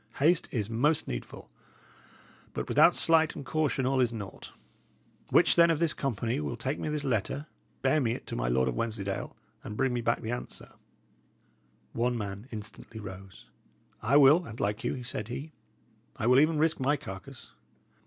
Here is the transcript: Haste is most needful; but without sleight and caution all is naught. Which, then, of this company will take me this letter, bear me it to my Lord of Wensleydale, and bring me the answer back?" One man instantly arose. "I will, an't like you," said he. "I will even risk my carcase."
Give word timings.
Haste 0.17 0.47
is 0.49 0.67
most 0.67 1.07
needful; 1.07 1.51
but 2.55 2.67
without 2.67 2.95
sleight 2.95 3.35
and 3.35 3.45
caution 3.45 3.85
all 3.85 3.99
is 3.99 4.11
naught. 4.11 4.51
Which, 5.29 5.55
then, 5.55 5.69
of 5.69 5.77
this 5.77 5.93
company 5.93 6.39
will 6.39 6.55
take 6.55 6.79
me 6.79 6.89
this 6.89 7.03
letter, 7.03 7.45
bear 7.83 8.01
me 8.01 8.13
it 8.13 8.25
to 8.25 8.35
my 8.35 8.47
Lord 8.47 8.67
of 8.67 8.73
Wensleydale, 8.73 9.35
and 9.63 9.77
bring 9.77 9.93
me 9.93 10.01
the 10.01 10.31
answer 10.31 10.65
back?" 10.69 10.77
One 11.93 12.17
man 12.17 12.47
instantly 12.51 12.99
arose. 12.99 13.45
"I 14.01 14.17
will, 14.17 14.43
an't 14.47 14.59
like 14.59 14.83
you," 14.83 15.03
said 15.03 15.27
he. 15.27 15.51
"I 16.17 16.25
will 16.25 16.39
even 16.39 16.57
risk 16.57 16.79
my 16.79 16.97
carcase." 16.97 17.51